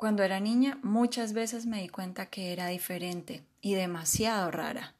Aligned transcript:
Cuando 0.00 0.22
era 0.22 0.40
niña 0.40 0.78
muchas 0.82 1.34
veces 1.34 1.66
me 1.66 1.82
di 1.82 1.90
cuenta 1.90 2.24
que 2.24 2.54
era 2.54 2.68
diferente 2.68 3.44
y 3.60 3.74
demasiado 3.74 4.50
rara. 4.50 4.94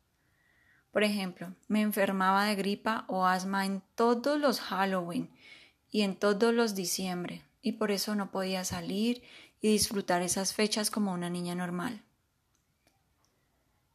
Por 0.93 1.05
ejemplo, 1.05 1.55
me 1.69 1.81
enfermaba 1.81 2.45
de 2.45 2.55
gripa 2.55 3.07
o 3.09 3.25
asma 3.25 3.65
en 3.65 3.83
todos 3.95 4.39
los 4.39 4.61
Halloween 4.61 5.31
y 5.91 6.03
en 6.03 6.17
todos 6.17 6.53
los 6.53 6.75
diciembre, 6.75 7.43
y 7.63 7.73
por 7.73 7.93
eso 7.93 8.15
no 8.15 8.31
podía 8.31 8.63
salir 8.63 9.23
y 9.63 9.69
disfrutar 9.69 10.21
esas 10.21 10.53
fechas 10.53 10.91
como 10.91 11.15
una 11.15 11.31
niña 11.31 11.55
normal. 11.55 12.03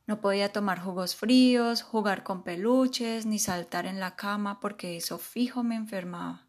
No 0.07 0.21
podía 0.21 0.51
tomar 0.51 0.79
jugos 0.79 1.15
fríos, 1.15 1.83
jugar 1.83 2.23
con 2.23 2.41
peluches, 2.41 3.27
ni 3.27 3.37
saltar 3.37 3.85
en 3.85 3.99
la 3.99 4.15
cama 4.15 4.59
porque 4.59 4.97
eso 4.97 5.19
fijo 5.19 5.61
me 5.61 5.75
enfermaba. 5.75 6.44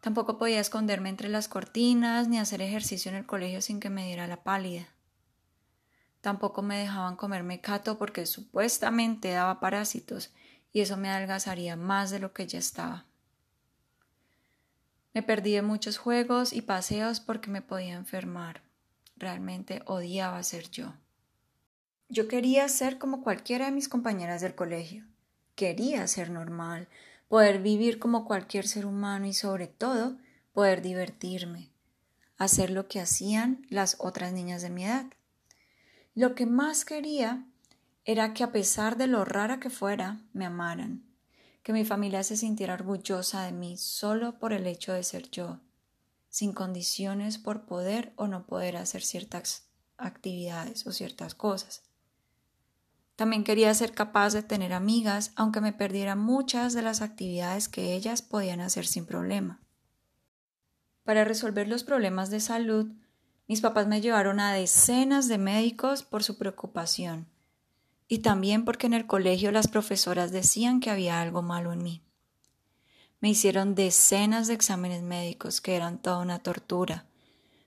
Tampoco 0.00 0.38
podía 0.38 0.60
esconderme 0.60 1.08
entre 1.08 1.28
las 1.28 1.48
cortinas 1.48 2.28
ni 2.28 2.38
hacer 2.38 2.62
ejercicio 2.62 3.10
en 3.10 3.16
el 3.16 3.26
colegio 3.26 3.60
sin 3.60 3.80
que 3.80 3.90
me 3.90 4.06
diera 4.06 4.26
la 4.26 4.42
pálida. 4.44 4.88
Tampoco 6.20 6.62
me 6.62 6.78
dejaban 6.78 7.16
comer 7.16 7.42
mecato 7.42 7.98
porque 7.98 8.26
supuestamente 8.26 9.30
daba 9.30 9.60
parásitos 9.60 10.32
y 10.72 10.80
eso 10.80 10.96
me 10.96 11.10
adelgazaría 11.10 11.76
más 11.76 12.10
de 12.10 12.18
lo 12.18 12.32
que 12.32 12.46
ya 12.46 12.58
estaba. 12.58 13.06
Me 15.14 15.22
perdí 15.22 15.52
de 15.54 15.62
muchos 15.62 15.98
juegos 15.98 16.52
y 16.52 16.62
paseos 16.62 17.20
porque 17.20 17.50
me 17.50 17.62
podía 17.62 17.94
enfermar. 17.94 18.62
Realmente 19.16 19.82
odiaba 19.86 20.42
ser 20.42 20.70
yo. 20.70 20.94
Yo 22.08 22.28
quería 22.28 22.68
ser 22.68 22.98
como 22.98 23.22
cualquiera 23.22 23.66
de 23.66 23.72
mis 23.72 23.88
compañeras 23.88 24.40
del 24.40 24.54
colegio. 24.54 25.04
Quería 25.54 26.06
ser 26.06 26.30
normal, 26.30 26.88
poder 27.28 27.60
vivir 27.60 27.98
como 27.98 28.24
cualquier 28.24 28.66
ser 28.66 28.86
humano 28.86 29.26
y 29.26 29.34
sobre 29.34 29.66
todo 29.68 30.16
poder 30.52 30.82
divertirme, 30.82 31.70
hacer 32.38 32.70
lo 32.70 32.88
que 32.88 33.00
hacían 33.00 33.66
las 33.68 33.96
otras 34.00 34.32
niñas 34.32 34.62
de 34.62 34.70
mi 34.70 34.84
edad. 34.84 35.06
Lo 36.14 36.34
que 36.34 36.46
más 36.46 36.84
quería 36.84 37.46
era 38.04 38.32
que 38.32 38.42
a 38.42 38.50
pesar 38.50 38.96
de 38.96 39.06
lo 39.06 39.24
rara 39.24 39.60
que 39.60 39.70
fuera, 39.70 40.20
me 40.32 40.46
amaran, 40.46 41.04
que 41.62 41.74
mi 41.74 41.84
familia 41.84 42.24
se 42.24 42.36
sintiera 42.36 42.74
orgullosa 42.74 43.42
de 43.42 43.52
mí 43.52 43.76
solo 43.76 44.38
por 44.38 44.54
el 44.54 44.66
hecho 44.66 44.94
de 44.94 45.02
ser 45.02 45.30
yo, 45.30 45.60
sin 46.30 46.52
condiciones 46.52 47.36
por 47.36 47.66
poder 47.66 48.12
o 48.16 48.26
no 48.26 48.46
poder 48.46 48.78
hacer 48.78 49.02
ciertas 49.02 49.68
actividades 49.98 50.86
o 50.86 50.92
ciertas 50.92 51.34
cosas. 51.34 51.82
También 53.18 53.42
quería 53.42 53.74
ser 53.74 53.94
capaz 53.94 54.32
de 54.32 54.44
tener 54.44 54.72
amigas, 54.72 55.32
aunque 55.34 55.60
me 55.60 55.72
perdiera 55.72 56.14
muchas 56.14 56.72
de 56.72 56.82
las 56.82 57.02
actividades 57.02 57.68
que 57.68 57.94
ellas 57.96 58.22
podían 58.22 58.60
hacer 58.60 58.86
sin 58.86 59.06
problema. 59.06 59.58
Para 61.02 61.24
resolver 61.24 61.66
los 61.66 61.82
problemas 61.82 62.30
de 62.30 62.38
salud, 62.38 62.86
mis 63.48 63.60
papás 63.60 63.88
me 63.88 64.00
llevaron 64.00 64.38
a 64.38 64.52
decenas 64.52 65.26
de 65.26 65.36
médicos 65.36 66.04
por 66.04 66.22
su 66.22 66.38
preocupación 66.38 67.26
y 68.06 68.18
también 68.18 68.64
porque 68.64 68.86
en 68.86 68.94
el 68.94 69.08
colegio 69.08 69.50
las 69.50 69.66
profesoras 69.66 70.30
decían 70.30 70.78
que 70.78 70.90
había 70.90 71.20
algo 71.20 71.42
malo 71.42 71.72
en 71.72 71.82
mí. 71.82 72.02
Me 73.18 73.30
hicieron 73.30 73.74
decenas 73.74 74.46
de 74.46 74.54
exámenes 74.54 75.02
médicos 75.02 75.60
que 75.60 75.74
eran 75.74 75.98
toda 75.98 76.18
una 76.18 76.38
tortura. 76.38 77.06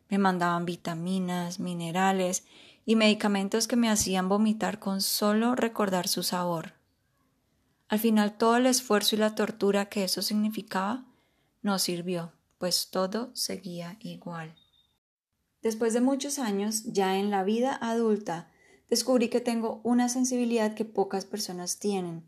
Me 0.07 0.17
mandaban 0.17 0.63
vitaminas, 0.63 1.59
minerales 1.59 2.45
y 2.85 2.95
medicamentos 2.95 3.67
que 3.67 3.75
me 3.75 3.89
hacían 3.89 4.29
vomitar 4.29 4.79
con 4.79 5.01
solo 5.01 5.55
recordar 5.55 6.07
su 6.07 6.23
sabor. 6.23 6.73
Al 7.87 7.99
final 7.99 8.37
todo 8.37 8.57
el 8.57 8.65
esfuerzo 8.65 9.15
y 9.15 9.19
la 9.19 9.35
tortura 9.35 9.89
que 9.89 10.03
eso 10.03 10.21
significaba 10.21 11.05
no 11.61 11.77
sirvió, 11.77 12.31
pues 12.57 12.89
todo 12.89 13.31
seguía 13.33 13.97
igual. 13.99 14.55
Después 15.61 15.93
de 15.93 16.01
muchos 16.01 16.39
años, 16.39 16.83
ya 16.85 17.17
en 17.17 17.29
la 17.29 17.43
vida 17.43 17.77
adulta, 17.81 18.49
descubrí 18.89 19.29
que 19.29 19.41
tengo 19.41 19.79
una 19.83 20.09
sensibilidad 20.09 20.73
que 20.73 20.85
pocas 20.85 21.25
personas 21.25 21.79
tienen, 21.79 22.25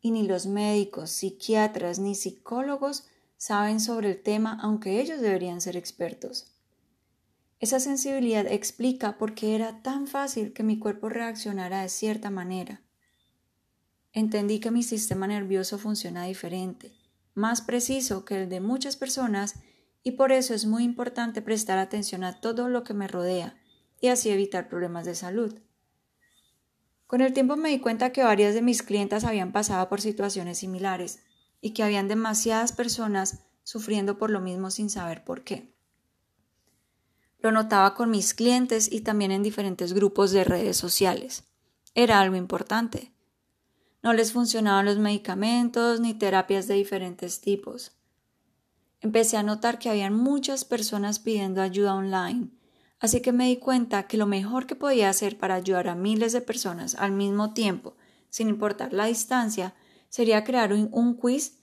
y 0.00 0.12
ni 0.12 0.26
los 0.26 0.46
médicos, 0.46 1.10
psiquiatras 1.10 1.98
ni 1.98 2.14
psicólogos 2.14 3.06
saben 3.36 3.80
sobre 3.80 4.10
el 4.10 4.22
tema, 4.22 4.58
aunque 4.62 5.00
ellos 5.00 5.20
deberían 5.20 5.60
ser 5.60 5.76
expertos. 5.76 6.54
Esa 7.60 7.78
sensibilidad 7.78 8.46
explica 8.46 9.18
por 9.18 9.34
qué 9.34 9.54
era 9.54 9.82
tan 9.82 10.06
fácil 10.06 10.54
que 10.54 10.62
mi 10.62 10.78
cuerpo 10.78 11.10
reaccionara 11.10 11.82
de 11.82 11.90
cierta 11.90 12.30
manera. 12.30 12.80
Entendí 14.12 14.60
que 14.60 14.70
mi 14.70 14.82
sistema 14.82 15.26
nervioso 15.26 15.78
funciona 15.78 16.24
diferente, 16.24 16.94
más 17.34 17.60
preciso 17.60 18.24
que 18.24 18.42
el 18.42 18.48
de 18.48 18.60
muchas 18.60 18.96
personas 18.96 19.56
y 20.02 20.12
por 20.12 20.32
eso 20.32 20.54
es 20.54 20.64
muy 20.64 20.84
importante 20.84 21.42
prestar 21.42 21.78
atención 21.78 22.24
a 22.24 22.40
todo 22.40 22.70
lo 22.70 22.82
que 22.82 22.94
me 22.94 23.06
rodea 23.06 23.56
y 24.00 24.08
así 24.08 24.30
evitar 24.30 24.70
problemas 24.70 25.04
de 25.04 25.14
salud. 25.14 25.60
Con 27.06 27.20
el 27.20 27.34
tiempo 27.34 27.56
me 27.56 27.68
di 27.68 27.78
cuenta 27.78 28.10
que 28.10 28.22
varias 28.22 28.54
de 28.54 28.62
mis 28.62 28.82
clientas 28.82 29.24
habían 29.24 29.52
pasado 29.52 29.86
por 29.90 30.00
situaciones 30.00 30.58
similares 30.58 31.20
y 31.60 31.74
que 31.74 31.82
habían 31.82 32.08
demasiadas 32.08 32.72
personas 32.72 33.42
sufriendo 33.64 34.16
por 34.16 34.30
lo 34.30 34.40
mismo 34.40 34.70
sin 34.70 34.88
saber 34.88 35.24
por 35.24 35.44
qué. 35.44 35.74
Lo 37.42 37.52
notaba 37.52 37.94
con 37.94 38.10
mis 38.10 38.34
clientes 38.34 38.90
y 38.92 39.00
también 39.00 39.30
en 39.30 39.42
diferentes 39.42 39.92
grupos 39.92 40.30
de 40.32 40.44
redes 40.44 40.76
sociales. 40.76 41.44
Era 41.94 42.20
algo 42.20 42.36
importante. 42.36 43.12
No 44.02 44.12
les 44.12 44.32
funcionaban 44.32 44.86
los 44.86 44.98
medicamentos 44.98 46.00
ni 46.00 46.14
terapias 46.14 46.66
de 46.66 46.74
diferentes 46.74 47.40
tipos. 47.40 47.92
Empecé 49.00 49.38
a 49.38 49.42
notar 49.42 49.78
que 49.78 49.88
habían 49.88 50.14
muchas 50.14 50.64
personas 50.64 51.18
pidiendo 51.18 51.62
ayuda 51.62 51.94
online, 51.94 52.50
así 52.98 53.22
que 53.22 53.32
me 53.32 53.46
di 53.46 53.56
cuenta 53.56 54.06
que 54.06 54.18
lo 54.18 54.26
mejor 54.26 54.66
que 54.66 54.76
podía 54.76 55.08
hacer 55.08 55.38
para 55.38 55.54
ayudar 55.54 55.88
a 55.88 55.94
miles 55.94 56.32
de 56.32 56.42
personas 56.42 56.94
al 56.94 57.12
mismo 57.12 57.54
tiempo, 57.54 57.96
sin 58.28 58.48
importar 58.48 58.92
la 58.92 59.06
distancia, 59.06 59.74
sería 60.10 60.44
crear 60.44 60.74
un, 60.74 60.88
un 60.92 61.14
quiz 61.14 61.58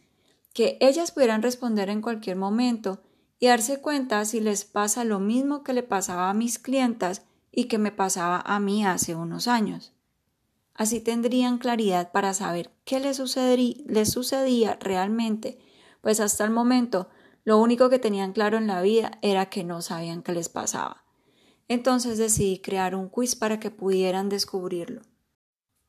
que 0.53 0.77
ellas 0.81 1.11
pudieran 1.11 1.43
responder 1.43 1.89
en 1.89 2.01
cualquier 2.01 2.37
momento 2.37 3.03
y 3.39 3.47
darse 3.47 3.81
cuenta 3.81 4.23
si 4.25 4.39
les 4.39 4.65
pasa 4.65 5.03
lo 5.03 5.19
mismo 5.19 5.63
que 5.63 5.73
le 5.73 5.83
pasaba 5.83 6.29
a 6.29 6.33
mis 6.33 6.59
clientas 6.59 7.23
y 7.51 7.65
que 7.65 7.77
me 7.77 7.91
pasaba 7.91 8.41
a 8.45 8.59
mí 8.59 8.85
hace 8.85 9.15
unos 9.15 9.47
años. 9.47 9.93
Así 10.73 10.99
tendrían 10.99 11.57
claridad 11.57 12.11
para 12.11 12.33
saber 12.33 12.71
qué 12.85 12.99
les, 12.99 13.19
les 13.85 14.09
sucedía 14.11 14.77
realmente, 14.79 15.59
pues 16.01 16.19
hasta 16.19 16.43
el 16.43 16.51
momento 16.51 17.09
lo 17.43 17.59
único 17.59 17.89
que 17.89 17.97
tenían 17.97 18.33
claro 18.33 18.57
en 18.57 18.67
la 18.67 18.81
vida 18.81 19.17
era 19.21 19.47
que 19.47 19.63
no 19.63 19.81
sabían 19.81 20.21
qué 20.21 20.33
les 20.33 20.49
pasaba. 20.49 21.03
Entonces 21.67 22.17
decidí 22.17 22.59
crear 22.59 22.95
un 22.95 23.09
quiz 23.09 23.35
para 23.35 23.59
que 23.59 23.71
pudieran 23.71 24.29
descubrirlo. 24.29 25.01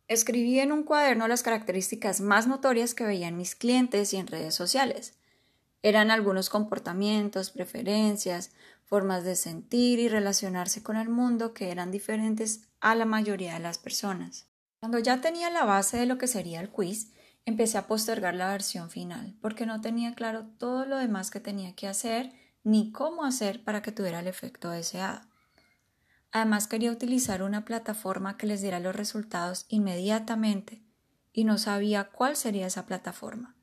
Escribí 0.07 0.59
en 0.59 0.73
un 0.73 0.85
cuaderno 0.85 1.29
las 1.29 1.43
características 1.43 2.21
más 2.21 2.47
notorias 2.47 2.95
que 2.95 3.05
veían 3.05 3.37
mis 3.37 3.55
clientes 3.55 4.15
y 4.15 4.17
en 4.17 4.27
redes 4.27 4.55
sociales. 4.55 5.19
Eran 5.83 6.11
algunos 6.11 6.51
comportamientos, 6.51 7.51
preferencias, 7.51 8.51
formas 8.85 9.25
de 9.25 9.37
sentir 9.37 9.99
y 9.99 10.09
relacionarse 10.09 10.83
con 10.83 10.97
el 10.97 11.09
mundo 11.09 11.55
que 11.55 11.71
eran 11.71 11.91
diferentes 11.91 12.69
a 12.81 12.95
la 12.95 13.05
mayoría 13.05 13.55
de 13.55 13.61
las 13.61 13.79
personas. 13.79 14.49
Cuando 14.81 14.99
ya 14.99 15.21
tenía 15.21 15.51
la 15.51 15.65
base 15.65 15.99
de 15.99 16.07
lo 16.07 16.19
que 16.19 16.27
sería 16.27 16.61
el 16.61 16.71
quiz, 16.71 17.13
empecé 17.45 17.79
a 17.79 17.87
postergar 17.87 18.35
la 18.35 18.51
versión 18.51 18.91
final, 18.91 19.37
porque 19.41 19.67
no 19.67 19.81
tenía 19.81 20.15
claro 20.15 20.47
todo 20.59 20.85
lo 20.85 20.97
demás 20.97 21.31
que 21.31 21.41
tenía 21.41 21.75
que 21.75 21.89
hacer 21.89 22.33
ni 22.65 22.93
cómo 22.93 23.25
hacer 23.25 23.65
para 23.65 23.83
que 23.83 23.93
tuviera 23.93 24.21
el 24.21 24.27
efecto 24.27 24.71
deseado. 24.71 25.21
Además 26.31 26.69
quería 26.69 26.93
utilizar 26.93 27.43
una 27.43 27.65
plataforma 27.65 28.37
que 28.37 28.47
les 28.47 28.61
diera 28.61 28.81
los 28.81 28.95
resultados 28.95 29.67
inmediatamente 29.69 30.83
y 31.33 31.45
no 31.45 31.57
sabía 31.57 32.11
cuál 32.11 32.37
sería 32.37 32.67
esa 32.67 32.85
plataforma. 32.85 33.58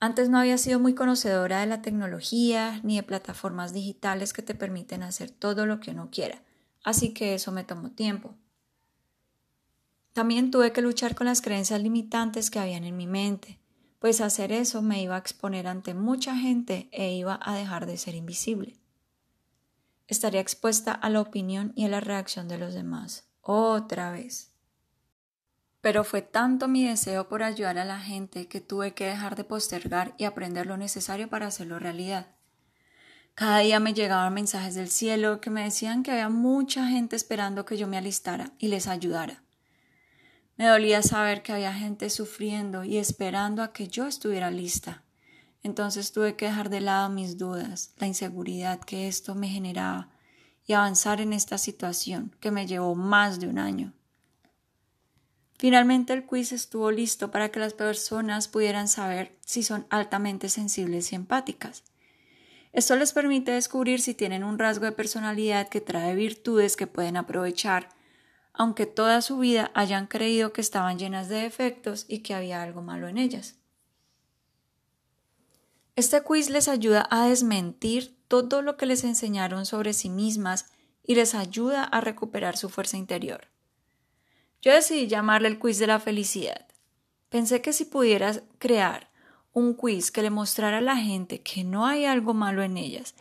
Antes 0.00 0.28
no 0.28 0.38
había 0.38 0.58
sido 0.58 0.78
muy 0.78 0.94
conocedora 0.94 1.60
de 1.60 1.66
la 1.66 1.82
tecnología 1.82 2.80
ni 2.84 2.96
de 2.96 3.02
plataformas 3.02 3.72
digitales 3.72 4.32
que 4.32 4.42
te 4.42 4.54
permiten 4.54 5.02
hacer 5.02 5.30
todo 5.30 5.66
lo 5.66 5.80
que 5.80 5.90
uno 5.90 6.08
quiera, 6.10 6.42
así 6.84 7.12
que 7.12 7.34
eso 7.34 7.50
me 7.50 7.64
tomó 7.64 7.90
tiempo. 7.90 8.36
También 10.12 10.50
tuve 10.50 10.72
que 10.72 10.82
luchar 10.82 11.14
con 11.16 11.26
las 11.26 11.42
creencias 11.42 11.82
limitantes 11.82 12.50
que 12.50 12.60
habían 12.60 12.84
en 12.84 12.96
mi 12.96 13.08
mente, 13.08 13.58
pues 13.98 14.20
hacer 14.20 14.52
eso 14.52 14.82
me 14.82 15.02
iba 15.02 15.16
a 15.16 15.18
exponer 15.18 15.66
ante 15.66 15.94
mucha 15.94 16.36
gente 16.36 16.88
e 16.92 17.14
iba 17.14 17.38
a 17.42 17.54
dejar 17.54 17.86
de 17.86 17.96
ser 17.96 18.14
invisible. 18.14 18.76
Estaría 20.06 20.40
expuesta 20.40 20.92
a 20.92 21.10
la 21.10 21.20
opinión 21.20 21.72
y 21.74 21.84
a 21.84 21.88
la 21.88 22.00
reacción 22.00 22.48
de 22.48 22.58
los 22.58 22.74
demás. 22.74 23.28
Otra 23.40 24.10
vez. 24.12 24.52
Pero 25.80 26.04
fue 26.04 26.22
tanto 26.22 26.68
mi 26.68 26.84
deseo 26.84 27.28
por 27.28 27.42
ayudar 27.42 27.78
a 27.78 27.84
la 27.84 28.00
gente 28.00 28.48
que 28.48 28.60
tuve 28.60 28.94
que 28.94 29.06
dejar 29.06 29.36
de 29.36 29.44
postergar 29.44 30.14
y 30.18 30.24
aprender 30.24 30.66
lo 30.66 30.76
necesario 30.76 31.28
para 31.28 31.46
hacerlo 31.46 31.78
realidad. 31.78 32.28
Cada 33.34 33.60
día 33.60 33.78
me 33.78 33.94
llegaban 33.94 34.34
mensajes 34.34 34.74
del 34.74 34.88
cielo 34.88 35.40
que 35.40 35.50
me 35.50 35.62
decían 35.62 36.02
que 36.02 36.10
había 36.10 36.28
mucha 36.28 36.88
gente 36.88 37.14
esperando 37.14 37.64
que 37.64 37.76
yo 37.76 37.86
me 37.86 37.96
alistara 37.96 38.52
y 38.58 38.66
les 38.66 38.88
ayudara. 38.88 39.44
Me 40.56 40.66
dolía 40.66 41.02
saber 41.02 41.42
que 41.42 41.52
había 41.52 41.72
gente 41.72 42.10
sufriendo 42.10 42.82
y 42.82 42.98
esperando 42.98 43.62
a 43.62 43.72
que 43.72 43.86
yo 43.86 44.08
estuviera 44.08 44.50
lista. 44.50 45.04
Entonces 45.62 46.10
tuve 46.10 46.34
que 46.34 46.46
dejar 46.46 46.68
de 46.68 46.80
lado 46.80 47.10
mis 47.10 47.38
dudas, 47.38 47.92
la 47.98 48.08
inseguridad 48.08 48.80
que 48.80 49.06
esto 49.06 49.36
me 49.36 49.48
generaba 49.48 50.10
y 50.66 50.72
avanzar 50.72 51.20
en 51.20 51.32
esta 51.32 51.58
situación 51.58 52.34
que 52.40 52.50
me 52.50 52.66
llevó 52.66 52.96
más 52.96 53.38
de 53.38 53.46
un 53.46 53.60
año. 53.60 53.92
Finalmente 55.58 56.12
el 56.12 56.24
quiz 56.24 56.52
estuvo 56.52 56.92
listo 56.92 57.32
para 57.32 57.48
que 57.48 57.58
las 57.58 57.74
personas 57.74 58.46
pudieran 58.46 58.86
saber 58.86 59.36
si 59.44 59.64
son 59.64 59.86
altamente 59.90 60.48
sensibles 60.48 61.12
y 61.12 61.16
empáticas. 61.16 61.82
Esto 62.72 62.94
les 62.94 63.12
permite 63.12 63.50
descubrir 63.50 64.00
si 64.00 64.14
tienen 64.14 64.44
un 64.44 64.58
rasgo 64.58 64.84
de 64.84 64.92
personalidad 64.92 65.68
que 65.68 65.80
trae 65.80 66.14
virtudes 66.14 66.76
que 66.76 66.86
pueden 66.86 67.16
aprovechar, 67.16 67.88
aunque 68.52 68.86
toda 68.86 69.20
su 69.20 69.38
vida 69.38 69.72
hayan 69.74 70.06
creído 70.06 70.52
que 70.52 70.60
estaban 70.60 70.96
llenas 70.96 71.28
de 71.28 71.42
defectos 71.42 72.04
y 72.06 72.20
que 72.20 72.34
había 72.34 72.62
algo 72.62 72.80
malo 72.80 73.08
en 73.08 73.18
ellas. 73.18 73.56
Este 75.96 76.22
quiz 76.22 76.50
les 76.50 76.68
ayuda 76.68 77.08
a 77.10 77.26
desmentir 77.26 78.16
todo 78.28 78.62
lo 78.62 78.76
que 78.76 78.86
les 78.86 79.02
enseñaron 79.02 79.66
sobre 79.66 79.92
sí 79.92 80.08
mismas 80.08 80.66
y 81.02 81.16
les 81.16 81.34
ayuda 81.34 81.82
a 81.82 82.00
recuperar 82.00 82.56
su 82.56 82.68
fuerza 82.68 82.96
interior. 82.96 83.48
Yo 84.60 84.72
decidí 84.72 85.06
llamarle 85.06 85.48
el 85.48 85.58
quiz 85.58 85.78
de 85.78 85.86
la 85.86 86.00
felicidad. 86.00 86.66
Pensé 87.28 87.62
que 87.62 87.72
si 87.72 87.84
pudieras 87.84 88.42
crear 88.58 89.10
un 89.52 89.74
quiz 89.74 90.10
que 90.10 90.22
le 90.22 90.30
mostrara 90.30 90.78
a 90.78 90.82
la 90.82 90.96
gente 90.96 91.42
que 91.42 91.64
no 91.64 91.86
hay 91.86 92.04
algo 92.04 92.34
malo 92.34 92.62
en 92.62 92.76
ellas 92.76 93.14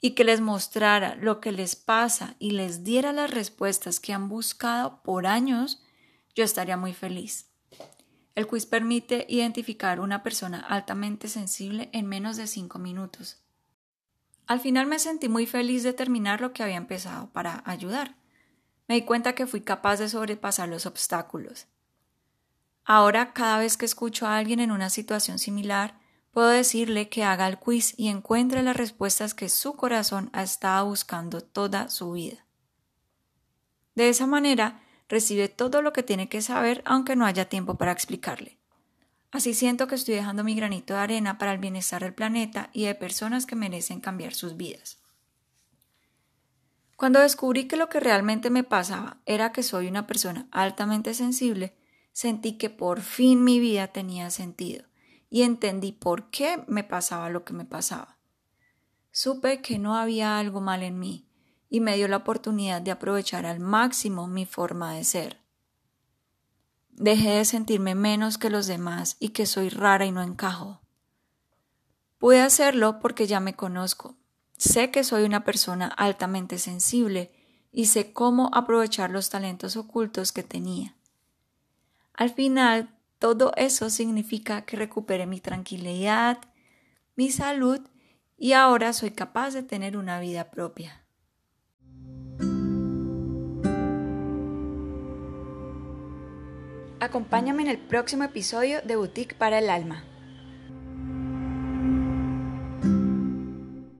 y 0.00 0.10
que 0.10 0.24
les 0.24 0.40
mostrara 0.40 1.16
lo 1.16 1.40
que 1.40 1.52
les 1.52 1.74
pasa 1.74 2.36
y 2.38 2.52
les 2.52 2.84
diera 2.84 3.12
las 3.12 3.30
respuestas 3.30 3.98
que 4.00 4.12
han 4.12 4.28
buscado 4.28 5.02
por 5.02 5.26
años, 5.26 5.82
yo 6.34 6.44
estaría 6.44 6.76
muy 6.76 6.92
feliz. 6.92 7.50
El 8.34 8.46
quiz 8.46 8.66
permite 8.66 9.26
identificar 9.28 9.98
una 9.98 10.22
persona 10.22 10.60
altamente 10.60 11.28
sensible 11.28 11.88
en 11.92 12.06
menos 12.06 12.36
de 12.36 12.46
cinco 12.46 12.78
minutos. 12.78 13.42
Al 14.46 14.60
final 14.60 14.86
me 14.86 14.98
sentí 14.98 15.28
muy 15.28 15.46
feliz 15.46 15.82
de 15.82 15.94
terminar 15.94 16.40
lo 16.40 16.52
que 16.52 16.62
había 16.62 16.76
empezado 16.76 17.32
para 17.32 17.62
ayudar. 17.64 18.14
Me 18.88 18.94
di 18.94 19.02
cuenta 19.02 19.34
que 19.34 19.46
fui 19.46 19.60
capaz 19.60 19.98
de 19.98 20.08
sobrepasar 20.08 20.68
los 20.68 20.86
obstáculos. 20.86 21.66
Ahora, 22.84 23.32
cada 23.32 23.58
vez 23.58 23.76
que 23.76 23.84
escucho 23.84 24.26
a 24.26 24.36
alguien 24.36 24.60
en 24.60 24.70
una 24.70 24.90
situación 24.90 25.38
similar, 25.38 25.98
puedo 26.30 26.48
decirle 26.48 27.08
que 27.08 27.24
haga 27.24 27.48
el 27.48 27.58
quiz 27.58 27.94
y 27.96 28.08
encuentre 28.08 28.62
las 28.62 28.76
respuestas 28.76 29.34
que 29.34 29.48
su 29.48 29.74
corazón 29.74 30.30
ha 30.32 30.42
estado 30.42 30.86
buscando 30.86 31.40
toda 31.40 31.88
su 31.88 32.12
vida. 32.12 32.44
De 33.96 34.08
esa 34.08 34.26
manera, 34.26 34.82
recibe 35.08 35.48
todo 35.48 35.82
lo 35.82 35.92
que 35.92 36.02
tiene 36.02 36.28
que 36.28 36.42
saber 36.42 36.82
aunque 36.84 37.16
no 37.16 37.26
haya 37.26 37.48
tiempo 37.48 37.76
para 37.76 37.92
explicarle. 37.92 38.58
Así 39.32 39.54
siento 39.54 39.88
que 39.88 39.96
estoy 39.96 40.14
dejando 40.14 40.44
mi 40.44 40.54
granito 40.54 40.94
de 40.94 41.00
arena 41.00 41.38
para 41.38 41.52
el 41.52 41.58
bienestar 41.58 42.02
del 42.02 42.14
planeta 42.14 42.70
y 42.72 42.84
de 42.84 42.94
personas 42.94 43.46
que 43.46 43.56
merecen 43.56 44.00
cambiar 44.00 44.34
sus 44.34 44.56
vidas. 44.56 44.98
Cuando 46.96 47.20
descubrí 47.20 47.68
que 47.68 47.76
lo 47.76 47.88
que 47.88 48.00
realmente 48.00 48.50
me 48.50 48.64
pasaba 48.64 49.20
era 49.26 49.52
que 49.52 49.62
soy 49.62 49.86
una 49.86 50.06
persona 50.06 50.48
altamente 50.50 51.14
sensible, 51.14 51.76
sentí 52.12 52.56
que 52.56 52.70
por 52.70 53.02
fin 53.02 53.44
mi 53.44 53.60
vida 53.60 53.88
tenía 53.88 54.30
sentido 54.30 54.84
y 55.28 55.42
entendí 55.42 55.92
por 55.92 56.30
qué 56.30 56.64
me 56.66 56.84
pasaba 56.84 57.28
lo 57.28 57.44
que 57.44 57.52
me 57.52 57.64
pasaba. 57.64 58.18
Supe 59.10 59.60
que 59.60 59.78
no 59.78 59.96
había 59.96 60.38
algo 60.38 60.60
mal 60.60 60.82
en 60.82 60.98
mí, 60.98 61.28
y 61.68 61.80
me 61.80 61.96
dio 61.96 62.08
la 62.08 62.18
oportunidad 62.18 62.80
de 62.80 62.90
aprovechar 62.90 63.44
al 63.44 63.60
máximo 63.60 64.26
mi 64.26 64.46
forma 64.46 64.94
de 64.94 65.04
ser. 65.04 65.40
Dejé 66.90 67.30
de 67.30 67.44
sentirme 67.44 67.94
menos 67.94 68.38
que 68.38 68.50
los 68.50 68.66
demás 68.66 69.16
y 69.20 69.30
que 69.30 69.46
soy 69.46 69.68
rara 69.68 70.06
y 70.06 70.12
no 70.12 70.22
encajo. 70.22 70.80
Pude 72.18 72.40
hacerlo 72.40 73.00
porque 73.00 73.26
ya 73.26 73.40
me 73.40 73.54
conozco. 73.54 74.16
Sé 74.56 74.90
que 74.90 75.04
soy 75.04 75.24
una 75.24 75.44
persona 75.44 75.86
altamente 75.86 76.58
sensible 76.58 77.30
y 77.72 77.86
sé 77.86 78.12
cómo 78.12 78.50
aprovechar 78.54 79.10
los 79.10 79.28
talentos 79.28 79.76
ocultos 79.76 80.32
que 80.32 80.42
tenía. 80.42 80.94
Al 82.14 82.30
final, 82.30 82.88
todo 83.18 83.52
eso 83.56 83.90
significa 83.90 84.62
que 84.62 84.76
recuperé 84.76 85.26
mi 85.26 85.40
tranquilidad, 85.40 86.38
mi 87.16 87.30
salud 87.30 87.80
y 88.38 88.52
ahora 88.52 88.94
soy 88.94 89.10
capaz 89.10 89.50
de 89.52 89.62
tener 89.62 89.96
una 89.96 90.20
vida 90.20 90.50
propia. 90.50 91.02
Acompáñame 96.98 97.62
en 97.62 97.68
el 97.68 97.78
próximo 97.78 98.24
episodio 98.24 98.80
de 98.82 98.96
Boutique 98.96 99.36
para 99.36 99.58
el 99.58 99.68
Alma. 99.68 100.15